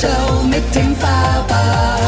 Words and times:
Show 0.00 0.42
mit 0.48 0.62
dem 0.74 0.96
Faber. 0.96 1.98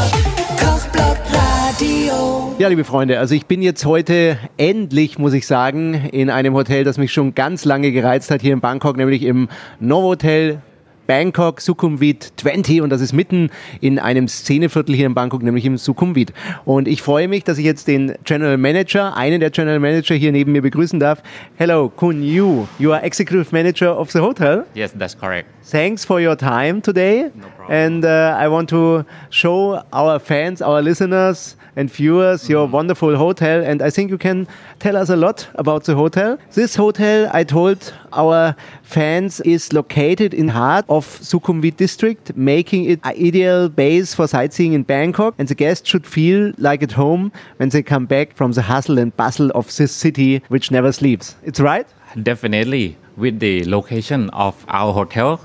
Kochblock 0.59 1.17
Radio. 1.31 2.55
Ja, 2.57 2.67
liebe 2.67 2.83
Freunde, 2.83 3.19
also 3.19 3.35
ich 3.35 3.45
bin 3.45 3.61
jetzt 3.61 3.85
heute 3.85 4.39
endlich, 4.57 5.19
muss 5.19 5.33
ich 5.33 5.45
sagen, 5.45 5.93
in 6.11 6.31
einem 6.31 6.55
Hotel, 6.55 6.85
das 6.85 6.97
mich 6.97 7.13
schon 7.13 7.35
ganz 7.35 7.65
lange 7.65 7.91
gereizt 7.91 8.31
hat 8.31 8.41
hier 8.41 8.53
in 8.53 8.61
Bangkok, 8.61 8.97
nämlich 8.97 9.21
im 9.21 9.47
Novotel 9.79 10.59
Bangkok 11.05 11.59
Sukhumvit 11.59 12.33
20 12.37 12.81
und 12.81 12.89
das 12.89 13.01
ist 13.01 13.13
mitten 13.13 13.49
in 13.81 13.99
einem 13.99 14.27
Szeneviertel 14.27 14.95
hier 14.95 15.05
in 15.05 15.13
Bangkok, 15.13 15.43
nämlich 15.43 15.65
im 15.65 15.77
Sukhumvit. 15.77 16.33
Und 16.65 16.87
ich 16.87 17.01
freue 17.01 17.27
mich, 17.27 17.43
dass 17.43 17.57
ich 17.57 17.65
jetzt 17.65 17.87
den 17.87 18.15
General 18.23 18.57
Manager, 18.57 19.15
einen 19.17 19.39
der 19.39 19.49
General 19.49 19.79
Manager 19.79 20.15
hier 20.15 20.31
neben 20.31 20.53
mir 20.53 20.61
begrüßen 20.61 20.99
darf. 20.99 21.21
Hello, 21.57 21.89
Kun 21.89 22.23
Yu. 22.23 22.67
You 22.79 22.93
are 22.93 23.03
Executive 23.03 23.47
Manager 23.51 23.97
of 23.99 24.11
the 24.11 24.19
hotel. 24.19 24.65
Yes, 24.73 24.93
that's 24.97 25.17
correct. 25.17 25.49
Thanks 25.69 26.05
for 26.05 26.19
your 26.19 26.37
time 26.37 26.81
today. 26.81 27.31
No 27.35 27.47
problem. 27.57 27.62
And 27.69 28.05
uh, 28.05 28.35
I 28.37 28.47
want 28.47 28.69
to 28.69 29.05
show 29.29 29.83
our 29.91 30.19
fans, 30.19 30.61
our 30.61 30.81
listeners 30.81 31.55
and 31.75 31.89
viewers 31.89 32.49
your 32.49 32.67
wonderful 32.67 33.15
hotel. 33.15 33.63
And 33.63 33.81
I 33.81 33.89
think 33.89 34.11
you 34.11 34.17
can 34.17 34.47
tell 34.79 34.95
us 34.95 35.09
a 35.09 35.15
lot 35.15 35.47
about 35.55 35.85
the 35.85 35.95
hotel. 35.95 36.37
This 36.51 36.75
hotel, 36.75 37.29
I 37.33 37.43
told 37.43 37.93
our 38.11 38.55
fans, 38.83 39.39
is 39.41 39.73
located 39.73 40.33
in 40.33 40.47
the 40.47 40.53
heart 40.53 40.85
of 40.89 41.05
Sukhumvit 41.05 41.77
district, 41.77 42.35
making 42.35 42.85
it 42.85 42.99
an 43.03 43.15
ideal 43.15 43.69
base 43.69 44.13
for 44.13 44.27
sightseeing 44.27 44.73
in 44.73 44.83
Bangkok. 44.83 45.35
And 45.37 45.47
the 45.47 45.55
guests 45.55 45.87
should 45.87 46.05
feel 46.05 46.53
like 46.57 46.83
at 46.83 46.91
home 46.91 47.31
when 47.57 47.69
they 47.69 47.81
come 47.81 48.05
back 48.05 48.35
from 48.35 48.51
the 48.51 48.61
hustle 48.61 48.99
and 48.99 49.15
bustle 49.17 49.49
of 49.51 49.75
this 49.75 49.91
city, 49.91 50.43
which 50.49 50.69
never 50.69 50.91
sleeps. 50.91 51.35
It's 51.43 51.59
right? 51.59 51.87
Definitely, 52.21 52.97
with 53.17 53.39
the 53.39 53.63
location 53.65 54.29
of 54.29 54.63
our 54.67 54.93
hotel, 54.93 55.41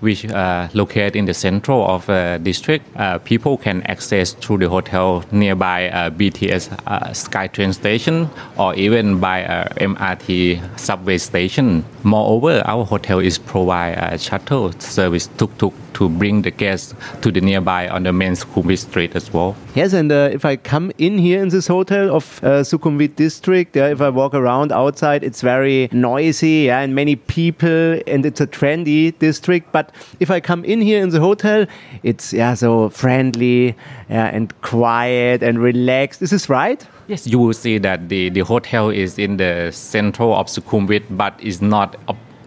which 0.00 0.26
uh, 0.26 0.68
located 0.74 1.16
in 1.16 1.24
the 1.24 1.34
central 1.34 1.86
of 1.86 2.06
the 2.06 2.40
district, 2.42 2.84
uh, 2.96 3.18
people 3.18 3.56
can 3.56 3.82
access 3.82 4.32
through 4.32 4.58
the 4.58 4.68
hotel 4.68 5.24
nearby 5.32 5.88
uh, 5.88 6.10
BTS 6.10 6.72
uh, 6.86 7.08
SkyTrain 7.10 7.74
station 7.74 8.28
or 8.56 8.74
even 8.74 9.18
by 9.18 9.44
uh, 9.44 9.68
MRT 9.74 10.78
subway 10.78 11.18
station. 11.18 11.84
Moreover, 12.02 12.62
our 12.64 12.84
hotel 12.84 13.18
is 13.18 13.38
provide 13.38 13.98
a 13.98 14.18
shuttle 14.18 14.72
service 14.80 15.28
tuk-tuk 15.38 15.74
to 15.98 16.08
bring 16.08 16.42
the 16.42 16.50
guests 16.50 16.94
to 17.22 17.32
the 17.32 17.40
nearby 17.40 17.88
on 17.88 18.04
the 18.04 18.12
main 18.12 18.32
Sukhumvit 18.32 18.78
street 18.78 19.16
as 19.16 19.32
well. 19.32 19.56
Yes, 19.74 19.92
and 19.92 20.12
uh, 20.12 20.30
if 20.32 20.44
I 20.44 20.54
come 20.54 20.92
in 20.98 21.18
here 21.18 21.42
in 21.42 21.48
this 21.48 21.66
hotel 21.66 22.14
of 22.14 22.40
uh, 22.44 22.62
Sukhumvit 22.62 23.16
district, 23.16 23.74
yeah, 23.74 23.88
if 23.88 24.00
I 24.00 24.08
walk 24.08 24.32
around 24.32 24.70
outside, 24.70 25.24
it's 25.24 25.40
very 25.40 25.88
noisy, 25.90 26.66
yeah, 26.66 26.80
and 26.80 26.94
many 26.94 27.16
people, 27.16 28.00
and 28.06 28.24
it's 28.24 28.40
a 28.40 28.46
trendy 28.46 29.18
district. 29.18 29.72
But 29.72 29.87
if 30.20 30.30
I 30.30 30.40
come 30.40 30.64
in 30.64 30.80
here 30.80 31.02
in 31.02 31.10
the 31.10 31.20
hotel, 31.20 31.66
it's 32.02 32.32
yeah, 32.32 32.54
so 32.54 32.88
friendly 32.90 33.76
yeah, 34.08 34.26
and 34.26 34.58
quiet 34.62 35.42
and 35.42 35.58
relaxed. 35.58 36.22
Is 36.22 36.30
this 36.30 36.48
right? 36.48 36.86
Yes, 37.06 37.26
you 37.26 37.38
will 37.38 37.54
see 37.54 37.78
that 37.78 38.08
the, 38.08 38.28
the 38.28 38.40
hotel 38.40 38.90
is 38.90 39.18
in 39.18 39.38
the 39.38 39.70
central 39.72 40.34
of 40.34 40.46
Sukhumvit, 40.46 41.04
but 41.10 41.40
is 41.42 41.62
not 41.62 41.96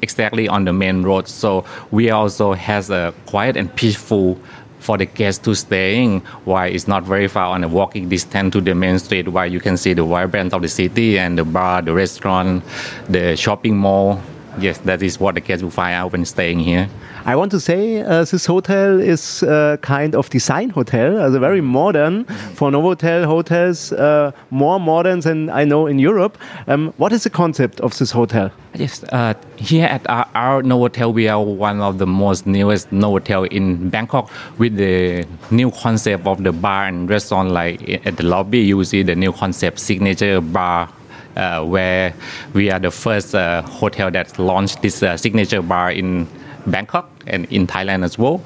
exactly 0.01 0.47
on 0.47 0.65
the 0.65 0.73
main 0.73 1.03
road. 1.03 1.27
So 1.27 1.65
we 1.91 2.09
also 2.09 2.53
has 2.53 2.89
a 2.89 3.13
quiet 3.25 3.57
and 3.57 3.73
peaceful 3.75 4.37
for 4.79 4.97
the 4.97 5.05
guests 5.05 5.43
to 5.45 5.55
staying 5.55 6.21
while 6.45 6.69
it's 6.69 6.87
not 6.87 7.03
very 7.03 7.27
far 7.27 7.53
on 7.53 7.63
a 7.63 7.67
walking 7.67 8.09
distance 8.09 8.51
to 8.53 8.61
the 8.61 8.73
main 8.73 8.97
street 8.99 9.27
where 9.27 9.45
you 9.45 9.59
can 9.59 9.77
see 9.77 9.93
the 9.93 10.03
vibrance 10.03 10.53
of 10.53 10.61
the 10.61 10.67
city 10.67 11.19
and 11.19 11.37
the 11.37 11.45
bar, 11.45 11.81
the 11.81 11.93
restaurant, 11.93 12.63
the 13.07 13.35
shopping 13.35 13.77
mall. 13.77 14.21
Yes, 14.59 14.79
that 14.79 15.01
is 15.01 15.19
what 15.19 15.35
the 15.35 15.41
guests 15.41 15.63
will 15.63 15.71
find 15.71 15.95
out 15.95 16.11
when 16.11 16.25
staying 16.25 16.59
here. 16.59 16.89
I 17.25 17.35
want 17.35 17.51
to 17.51 17.59
say 17.59 18.01
uh, 18.01 18.25
this 18.25 18.45
hotel 18.45 18.99
is 18.99 19.43
a 19.43 19.79
kind 19.81 20.15
of 20.15 20.29
design 20.29 20.71
hotel, 20.71 21.21
also 21.21 21.39
very 21.39 21.61
modern 21.61 22.25
for 22.55 22.71
Novotel 22.71 23.25
hotels, 23.25 23.93
uh, 23.93 24.31
more 24.49 24.79
modern 24.79 25.19
than 25.21 25.49
I 25.49 25.63
know 25.63 25.87
in 25.87 25.99
Europe. 25.99 26.37
Um, 26.67 26.93
what 26.97 27.13
is 27.13 27.23
the 27.23 27.29
concept 27.29 27.79
of 27.81 27.97
this 27.97 28.11
hotel? 28.11 28.51
Yes, 28.73 29.03
uh, 29.11 29.35
here 29.57 29.85
at 29.85 30.09
our, 30.09 30.27
our 30.33 30.63
Novotel, 30.63 31.13
we 31.13 31.27
are 31.27 31.41
one 31.41 31.81
of 31.81 31.97
the 31.97 32.07
most 32.07 32.47
newest 32.47 32.89
Novotel 32.89 33.47
in 33.51 33.89
Bangkok 33.89 34.29
with 34.57 34.75
the 34.75 35.25
new 35.51 35.71
concept 35.71 36.25
of 36.25 36.43
the 36.43 36.51
bar 36.51 36.87
and 36.87 37.09
restaurant. 37.09 37.51
Like 37.51 38.05
at 38.05 38.17
the 38.17 38.23
lobby, 38.23 38.59
you 38.59 38.77
will 38.77 38.85
see 38.85 39.03
the 39.03 39.15
new 39.15 39.31
concept 39.31 39.79
signature 39.79 40.41
bar. 40.41 40.89
Uh, 41.35 41.63
where 41.63 42.13
we 42.53 42.69
are 42.69 42.79
the 42.79 42.91
first 42.91 43.33
uh, 43.33 43.61
hotel 43.61 44.11
that 44.11 44.37
launched 44.37 44.81
this 44.81 45.01
uh, 45.01 45.15
signature 45.15 45.61
bar 45.61 45.89
in 45.89 46.27
Bangkok 46.67 47.09
and 47.25 47.45
in 47.45 47.67
Thailand 47.67 48.03
as 48.03 48.17
well. 48.17 48.41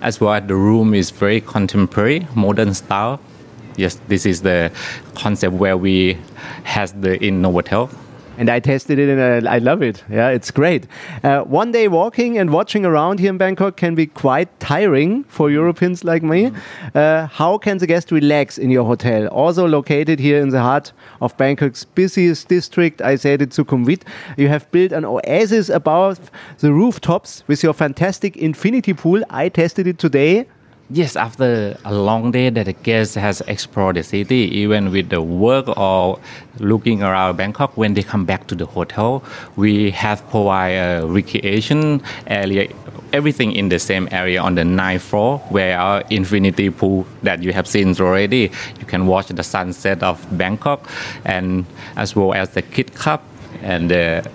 As 0.00 0.20
well, 0.20 0.40
the 0.40 0.54
room 0.54 0.94
is 0.94 1.10
very 1.10 1.40
contemporary, 1.40 2.28
modern 2.36 2.72
style. 2.74 3.18
Yes, 3.76 3.98
this 4.06 4.26
is 4.26 4.42
the 4.42 4.70
concept 5.16 5.54
where 5.54 5.76
we 5.76 6.18
has 6.62 6.92
the 6.92 7.22
in 7.22 7.42
Novotel. 7.42 7.90
And 8.38 8.48
I 8.48 8.58
tested 8.60 8.98
it 8.98 9.08
and 9.08 9.46
I, 9.46 9.56
I 9.56 9.58
love 9.58 9.82
it. 9.82 10.02
Yeah, 10.10 10.28
it's 10.28 10.50
great. 10.50 10.86
Uh, 11.22 11.40
one 11.42 11.72
day 11.72 11.88
walking 11.88 12.38
and 12.38 12.50
watching 12.50 12.86
around 12.86 13.18
here 13.18 13.30
in 13.30 13.38
Bangkok 13.38 13.76
can 13.76 13.94
be 13.94 14.06
quite 14.06 14.48
tiring 14.60 15.24
for 15.24 15.50
Europeans 15.50 16.04
like 16.04 16.22
me. 16.22 16.50
Uh, 16.94 17.26
how 17.26 17.58
can 17.58 17.78
the 17.78 17.86
guest 17.86 18.10
relax 18.10 18.56
in 18.56 18.70
your 18.70 18.84
hotel? 18.84 19.26
Also 19.28 19.66
located 19.66 20.18
here 20.20 20.40
in 20.40 20.48
the 20.48 20.60
heart 20.60 20.92
of 21.20 21.36
Bangkok's 21.36 21.84
busiest 21.84 22.48
district, 22.48 23.02
I 23.02 23.16
said 23.16 23.42
it 23.42 23.50
Sukhumvit. 23.50 24.02
You 24.38 24.48
have 24.48 24.70
built 24.70 24.92
an 24.92 25.04
oasis 25.04 25.68
above 25.68 26.30
the 26.58 26.72
rooftops 26.72 27.44
with 27.46 27.62
your 27.62 27.74
fantastic 27.74 28.36
infinity 28.36 28.94
pool. 28.94 29.22
I 29.28 29.50
tested 29.50 29.86
it 29.86 29.98
today. 29.98 30.46
Yes, 30.92 31.14
after 31.14 31.78
a 31.84 31.94
long 31.94 32.32
day 32.32 32.50
that 32.50 32.66
the 32.66 32.72
guest 32.72 33.14
has 33.14 33.42
explored 33.42 33.94
the 33.94 34.02
city, 34.02 34.50
even 34.58 34.90
with 34.90 35.08
the 35.08 35.22
work 35.22 35.68
or 35.78 36.18
looking 36.58 37.00
around 37.00 37.36
Bangkok, 37.36 37.76
when 37.76 37.94
they 37.94 38.02
come 38.02 38.24
back 38.24 38.48
to 38.48 38.56
the 38.56 38.66
hotel, 38.66 39.22
we 39.54 39.92
have 39.92 40.28
provide 40.30 40.70
a 40.72 41.06
recreation 41.06 42.02
area, 42.26 42.66
everything 43.12 43.52
in 43.52 43.68
the 43.68 43.78
same 43.78 44.08
area 44.10 44.42
on 44.42 44.56
the 44.56 44.64
ninth 44.64 45.02
floor, 45.02 45.38
where 45.50 45.78
our 45.78 46.02
infinity 46.10 46.70
pool 46.70 47.06
that 47.22 47.40
you 47.40 47.52
have 47.52 47.68
seen 47.68 47.94
already, 48.00 48.50
you 48.80 48.84
can 48.84 49.06
watch 49.06 49.28
the 49.28 49.44
sunset 49.44 50.02
of 50.02 50.26
Bangkok, 50.36 50.90
and 51.24 51.66
as 51.94 52.16
well 52.16 52.34
as 52.34 52.50
the 52.50 52.62
kid 52.62 52.92
club 52.96 53.22
and 53.62 53.92
the 53.92 54.28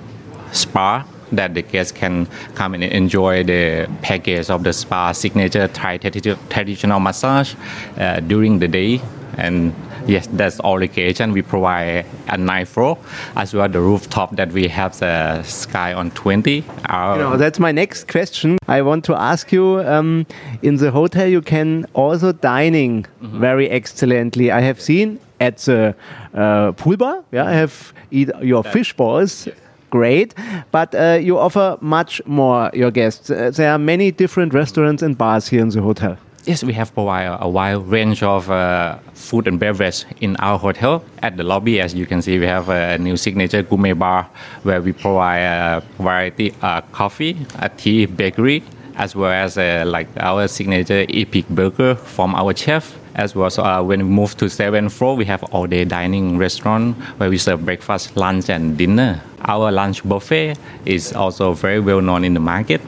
spa 0.54 1.04
that 1.32 1.54
the 1.54 1.62
guests 1.62 1.92
can 1.92 2.28
come 2.56 2.74
and 2.74 2.84
enjoy 2.84 3.44
the 3.44 3.88
package 4.02 4.50
of 4.50 4.64
the 4.64 4.74
spa 4.74 5.12
signature 5.12 5.68
Thai 5.68 5.98
traditional 5.98 7.00
massage 7.00 7.56
uh, 7.98 8.20
during 8.22 8.60
the 8.60 8.68
day. 8.68 9.02
And 9.38 9.74
yes, 10.08 10.28
that's 10.32 10.60
all 10.62 10.80
the 10.80 10.86
occasion. 10.86 11.34
We 11.34 11.42
provide 11.42 12.06
a 12.30 12.38
ninth 12.38 12.70
floor 12.70 12.98
as 13.36 13.54
well 13.54 13.68
the 13.68 13.82
rooftop 13.82 14.36
that 14.38 14.52
we 14.52 14.68
have 14.70 14.98
the 15.00 15.44
sky 15.44 15.94
on 15.94 16.12
20. 16.12 16.64
Our, 16.88 17.18
You 17.18 17.22
know, 17.24 17.38
that's 17.38 17.60
my 17.60 17.72
next 17.72 18.08
question. 18.08 18.58
I 18.68 18.82
want 18.82 19.04
to 19.06 19.16
ask 19.16 19.52
you 19.52 19.80
um, 19.82 20.26
in 20.62 20.78
the 20.78 20.92
hotel, 20.92 21.28
you 21.28 21.42
can 21.42 21.86
also 21.94 22.32
dining 22.32 23.06
very 23.22 23.70
excellently. 23.70 24.52
I 24.52 24.62
have 24.62 24.80
seen 24.80 25.20
at 25.42 25.58
the 25.58 25.96
uh, 26.34 26.72
pool 26.74 26.96
bar, 26.96 27.24
yeah, 27.34 27.46
I 27.46 27.52
have 27.54 27.94
eat 28.12 28.30
your 28.42 28.64
fish 28.64 28.94
balls. 28.94 29.50
Great, 29.96 30.34
but 30.72 30.94
uh, 30.94 31.18
you 31.22 31.38
offer 31.38 31.78
much 31.80 32.22
more 32.26 32.70
your 32.74 32.92
guests. 32.92 33.30
Uh, 33.30 33.50
there 33.56 33.72
are 33.72 33.80
many 33.80 34.12
different 34.12 34.54
restaurants 34.54 35.02
and 35.02 35.18
bars 35.18 35.48
here 35.48 35.62
in 35.62 35.70
the 35.70 35.82
hotel. 35.82 36.18
Yes, 36.44 36.66
we 36.66 36.74
have 36.74 36.94
provided 36.94 37.38
a 37.40 37.48
wide 37.48 37.78
range 37.88 38.22
of 38.22 38.52
uh, 38.52 38.98
food 39.14 39.48
and 39.48 39.58
beverage 39.58 40.04
in 40.20 40.36
our 40.40 40.60
hotel. 40.60 41.02
At 41.22 41.38
the 41.38 41.44
lobby, 41.44 41.80
as 41.80 41.94
you 41.94 42.06
can 42.06 42.22
see, 42.22 42.38
we 42.38 42.46
have 42.46 42.68
a 42.68 42.98
new 42.98 43.16
signature 43.16 43.64
gourmet 43.64 43.94
bar 43.94 44.28
where 44.64 44.82
we 44.82 44.92
provide 44.92 45.40
a 45.40 45.84
variety 45.98 46.54
uh, 46.62 46.82
coffee, 46.92 47.38
a 47.60 47.70
tea, 47.70 48.06
bakery, 48.06 48.64
as 48.98 49.16
well 49.16 49.32
as 49.32 49.58
uh, 49.58 49.86
like 49.88 50.10
our 50.20 50.50
signature 50.50 51.06
epic 51.08 51.48
burger 51.48 51.96
from 51.96 52.36
our 52.36 52.54
chef. 52.54 52.94
As 53.16 53.34
well, 53.34 53.50
so 53.50 53.64
uh, 53.64 53.82
when 53.82 54.00
we 54.00 54.10
move 54.10 54.36
to 54.38 54.50
seventh 54.50 54.92
floor, 54.92 55.16
we 55.16 55.24
have 55.26 55.42
all-day 55.46 55.86
dining 55.86 56.38
restaurant 56.38 56.98
where 57.18 57.30
we 57.30 57.38
serve 57.38 57.64
breakfast, 57.64 58.18
lunch, 58.18 58.50
and 58.50 58.78
dinner. 58.78 59.22
Our 59.46 59.72
lunch 59.72 60.04
buffet 60.04 60.58
is 60.86 61.14
also 61.14 61.54
very 61.54 61.80
well 61.80 62.02
known 62.02 62.26
in 62.26 62.34
the 62.34 62.42
market, 62.42 62.82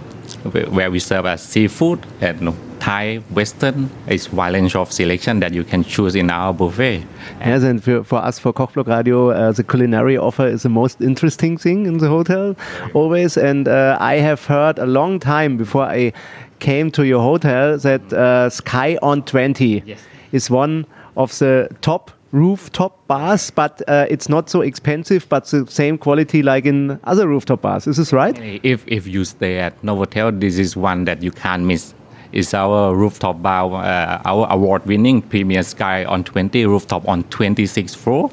where- 0.51 0.91
we 0.91 0.99
serve 0.99 1.25
as 1.27 1.41
seafood 1.41 2.05
and 2.19 2.53
Thai, 2.81 3.21
Western. 3.33 3.89
It's 4.07 4.31
wide 4.31 4.53
range 4.53 4.75
of 4.75 4.91
selection 4.91 5.39
that 5.39 5.53
you 5.53 5.63
can 5.63 5.83
choose 5.85 6.13
in 6.15 6.29
our 6.29 6.53
buffet. 6.53 7.03
Yes, 7.39 7.63
and 7.63 7.81
for, 7.81 8.03
for 8.03 8.17
us, 8.17 8.37
for 8.37 8.51
Kochblock 8.53 8.87
Radio, 8.87 9.29
uh, 9.31 9.51
the 9.53 9.63
culinary 9.63 10.17
offer 10.17 10.45
is 10.45 10.63
the 10.63 10.69
most 10.69 11.01
interesting 11.01 11.57
thing 11.57 11.85
in 11.85 11.99
the 11.99 12.09
hotel, 12.09 12.55
always. 12.93 13.37
And 13.37 13.67
uh, 13.67 13.97
I 14.01 14.15
have 14.15 14.43
heard 14.45 14.77
a 14.77 14.85
long 14.85 15.19
time 15.19 15.55
before 15.57 15.83
I 15.83 16.11
came 16.59 16.91
to 16.91 17.03
your 17.05 17.21
hotel 17.21 17.77
that 17.79 18.11
uh, 18.13 18.49
Sky 18.49 18.97
on 19.01 19.23
20 19.23 19.83
Yes. 19.85 19.99
Is 20.31 20.49
one 20.49 20.85
of 21.15 21.37
the 21.39 21.69
top 21.81 22.11
rooftop 22.31 23.07
bars, 23.07 23.51
but 23.51 23.81
uh, 23.87 24.05
it's 24.09 24.29
not 24.29 24.49
so 24.49 24.61
expensive, 24.61 25.27
but 25.29 25.45
the 25.45 25.65
same 25.67 25.97
quality 25.97 26.43
like 26.43 26.65
in 26.65 26.99
other 27.05 27.27
rooftop 27.27 27.61
bars. 27.61 27.87
Is 27.87 27.97
this 27.97 28.13
right? 28.13 28.37
If 28.63 28.83
if 28.87 29.07
you 29.07 29.25
stay 29.25 29.59
at 29.59 29.81
Novotel, 29.81 30.39
this 30.39 30.57
is 30.57 30.75
one 30.75 31.05
that 31.05 31.23
you 31.23 31.31
can't 31.31 31.63
miss. 31.63 31.93
is 32.31 32.53
our 32.53 32.95
rooftop 32.95 33.41
bar, 33.41 33.83
uh, 33.83 34.21
our 34.25 34.47
award-winning 34.51 35.21
Premier 35.21 35.63
Sky 35.63 36.05
on 36.05 36.23
20 36.23 36.65
rooftop 36.65 37.07
on 37.07 37.23
26th 37.25 37.95
floor. 37.95 38.29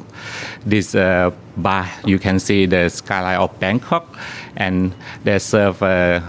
This 0.67 0.95
uh, 0.95 1.31
bar, 1.57 1.89
you 2.05 2.19
can 2.19 2.39
see 2.39 2.67
the 2.67 2.89
skyline 2.89 3.39
of 3.39 3.59
Bangkok, 3.61 4.19
and 4.57 4.93
they 5.25 5.39
serve 5.39 5.81
a 5.83 6.23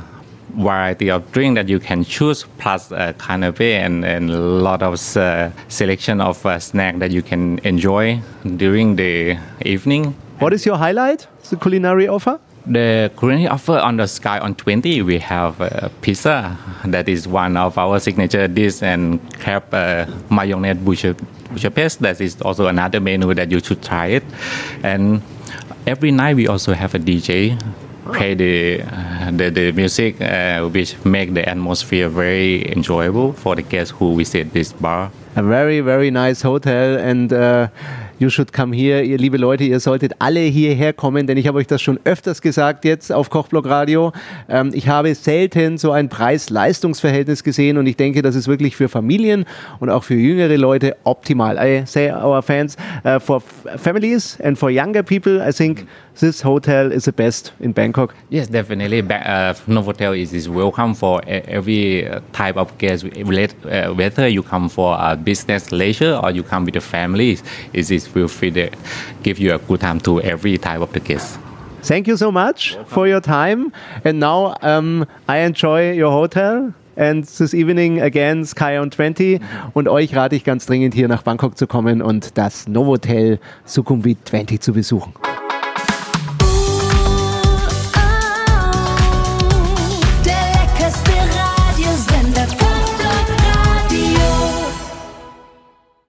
variety 0.58 1.10
of 1.10 1.32
drink 1.32 1.56
that 1.56 1.70
you 1.70 1.80
can 1.80 2.04
choose, 2.04 2.46
plus 2.58 2.92
a 2.92 3.14
canapé 3.14 3.74
and, 3.74 4.06
and 4.06 4.30
a 4.30 4.40
lot 4.40 4.82
of 4.82 4.96
uh, 5.18 5.50
selection 5.68 6.22
of 6.22 6.46
uh, 6.46 6.60
snack 6.60 6.98
that 7.00 7.12
you 7.12 7.22
can 7.22 7.60
enjoy 7.64 8.20
during 8.58 8.96
the 8.96 9.38
evening. 9.66 10.16
What 10.40 10.54
is 10.54 10.66
your 10.66 10.78
highlight? 10.78 11.28
The 11.50 11.56
culinary 11.56 12.08
offer? 12.08 12.40
The 12.66 13.12
culinary 13.18 13.48
offer 13.48 13.78
on 13.78 13.98
the 13.98 14.08
Sky 14.08 14.40
on 14.40 14.56
20, 14.56 15.04
we 15.04 15.20
have 15.20 15.62
uh, 15.62 15.90
pizza. 16.02 16.58
That 16.86 17.08
is 17.08 17.28
one 17.28 17.58
of 17.58 17.78
our 17.78 18.00
signature 18.00 18.48
dish 18.48 18.82
and 18.82 19.20
crab 19.40 19.72
uh, 19.74 20.06
mayonnaise 20.32 20.78
Budapest. 20.78 22.00
That 22.00 22.20
is 22.20 22.42
also 22.42 22.68
another 22.68 23.00
menu 23.00 23.34
that 23.36 23.52
you 23.52 23.60
should 23.60 23.84
try 23.84 24.08
it. 24.08 24.24
And 24.84 25.22
every 25.86 26.12
night 26.12 26.36
we 26.36 26.48
also 26.48 26.74
have 26.74 26.96
a 26.96 27.00
DJ 27.00 27.62
play 28.06 28.34
the, 28.34 28.78
the, 29.32 29.50
the 29.50 29.72
music 29.72 30.22
uh, 30.22 30.68
which 30.70 30.96
make 31.06 31.34
the 31.34 31.48
atmosphere 31.48 32.10
very 32.10 32.72
enjoyable 32.72 33.34
for 33.34 33.56
the 33.56 33.62
guests 33.62 33.94
who 33.98 34.16
visit 34.16 34.54
this 34.54 34.72
bar. 34.74 35.12
A 35.36 35.44
very, 35.44 35.82
very 35.82 36.12
nice 36.12 36.42
hotel 36.42 36.98
and 36.98 37.34
uh, 37.34 37.68
you 38.20 38.30
should 38.30 38.54
come 38.54 38.74
here. 38.76 39.02
Ihr 39.02 39.18
liebe 39.18 39.38
Leute, 39.38 39.64
ihr 39.64 39.80
solltet 39.80 40.14
alle 40.20 40.40
hierher 40.40 40.94
kommen, 40.94 41.28
denn 41.28 41.38
ich 41.38 41.48
habe 41.48 41.58
euch 41.58 41.68
das 41.68 41.82
schon 41.82 42.00
öfters 42.04 42.42
gesagt 42.42 42.86
jetzt 42.86 43.12
auf 43.12 43.30
Kochblock 43.30 43.68
Radio. 43.68 44.12
Ähm, 44.50 44.72
ich 44.74 44.88
habe 44.88 45.14
selten 45.16 45.78
so 45.78 45.92
ein 45.92 46.10
Preis-Leistungs-Verhältnis 46.10 47.44
gesehen 47.44 47.78
und 47.78 47.88
ich 47.88 47.98
denke, 47.98 48.22
das 48.22 48.36
ist 48.36 48.48
wirklich 48.48 48.76
für 48.76 48.90
Familien 48.90 49.46
und 49.80 49.90
auch 49.90 50.04
für 50.04 50.16
jüngere 50.16 50.58
Leute 50.58 50.96
optimal. 51.04 51.58
I 51.58 51.86
say 51.86 52.12
our 52.12 52.42
fans, 52.42 52.78
uh, 53.04 53.20
for 53.20 53.42
families 53.78 54.40
and 54.42 54.58
for 54.58 54.70
younger 54.70 55.04
people, 55.04 55.42
I 55.48 55.52
think 55.52 55.86
this 56.20 56.44
hotel 56.44 56.92
is 56.92 57.04
the 57.04 57.12
best 57.12 57.54
in 57.60 57.74
Bangkok. 57.74 58.14
Yes, 58.30 58.50
definitely. 58.50 59.02
Ba- 59.02 59.54
uh, 59.68 59.72
Novotel 59.72 60.18
is, 60.18 60.34
is 60.34 60.48
welcome 60.48 60.96
for 60.96 61.22
every 61.28 62.08
type 62.32 62.58
of 62.58 62.78
guest. 62.78 63.06
Uh, 63.06 63.94
whether 63.94 64.28
you 64.28 64.42
come 64.42 64.70
for 64.70 64.98
a 65.00 65.16
business 65.16 65.72
leisure 65.72 66.18
or 66.24 66.32
you 66.32 66.44
come 66.44 66.66
with 66.66 66.78
a 66.78 66.82
family, 66.82 67.38
it 67.74 67.92
is 67.92 68.05
will 68.14 68.28
free 68.28 68.52
to 68.52 68.70
give 69.24 69.40
you 69.40 69.54
a 69.54 69.58
good 69.58 69.82
time 69.82 70.00
to 70.02 70.22
every 70.22 70.58
type 70.58 70.82
of 70.82 70.92
the 70.94 71.00
guests. 71.00 71.38
Thank 71.84 72.08
you 72.08 72.18
so 72.18 72.32
much 72.32 72.78
for 72.88 73.08
your 73.08 73.22
time. 73.22 73.72
And 74.04 74.20
now 74.20 74.56
um, 74.62 75.06
I 75.28 75.40
enjoy 75.40 75.92
your 75.94 76.12
hotel. 76.12 76.74
And 76.98 77.26
this 77.26 77.54
evening 77.54 78.02
again 78.02 78.46
Sky 78.46 78.78
on 78.78 78.90
20. 78.90 79.40
Und 79.74 79.88
euch 79.88 80.16
rate 80.16 80.36
ich 80.36 80.44
ganz 80.44 80.66
dringend 80.66 80.94
hier 80.94 81.08
nach 81.08 81.22
Bangkok 81.22 81.58
zu 81.58 81.68
kommen 81.68 82.02
und 82.02 82.38
das 82.38 82.68
Novotel 82.68 83.40
Sukhumvit 83.66 84.18
20 84.26 84.62
zu 84.62 84.74
besuchen. 84.74 85.14